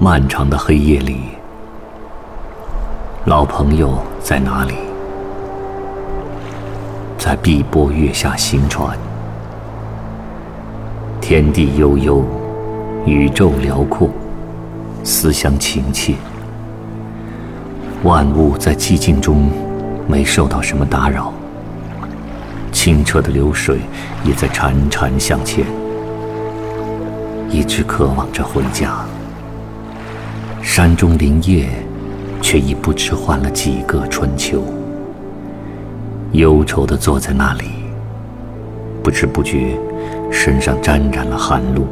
[0.00, 1.22] 漫长的黑夜里，
[3.24, 4.74] 老朋友在哪里？
[7.18, 8.96] 在碧波月下行船，
[11.20, 12.24] 天地悠悠，
[13.06, 14.08] 宇宙辽阔，
[15.02, 16.14] 思乡情切，
[18.04, 19.50] 万物在寂静中
[20.06, 21.32] 没受到什么打扰，
[22.70, 23.80] 清澈的流水
[24.22, 25.66] 也在潺潺向前，
[27.50, 29.04] 一直渴望着回家。
[30.62, 31.68] 山中林叶，
[32.40, 34.62] 却已不知换了几个春秋。
[36.32, 37.70] 忧愁地坐在那里，
[39.02, 39.78] 不知不觉，
[40.30, 41.86] 身上沾染了寒露。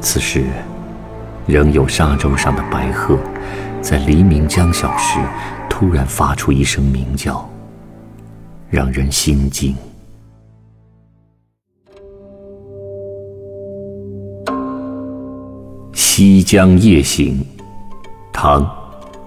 [0.00, 0.44] 此时，
[1.46, 3.18] 仍有沙洲上的白鹤，
[3.80, 5.18] 在黎明将晓时，
[5.68, 7.48] 突然发出一声鸣叫，
[8.68, 9.72] 让人心惊。
[16.16, 17.44] 《西江夜行》，
[18.32, 18.62] 唐·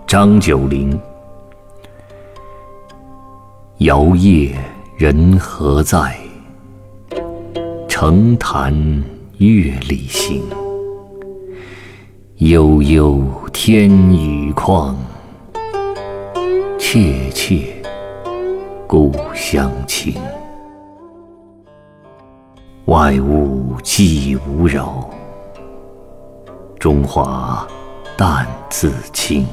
[0.07, 0.97] 张九龄。
[3.79, 4.55] 摇曳
[4.95, 6.17] 人何在？
[7.89, 8.73] 城潭
[9.37, 10.41] 月里行。
[12.37, 14.95] 悠悠天宇旷，
[16.79, 17.83] 切切
[18.87, 20.13] 故乡情。
[22.85, 25.09] 外物既无扰。
[26.79, 27.67] 中华
[28.15, 29.47] 淡自清，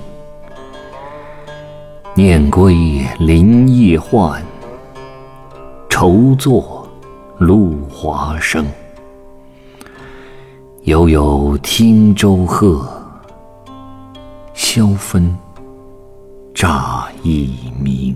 [2.14, 4.42] 念归林叶换，
[5.88, 6.86] 愁作
[7.38, 8.66] 露华生。
[10.82, 12.86] 悠悠听舟鹤，
[14.52, 15.34] 晓分
[16.54, 18.14] 乍一鸣。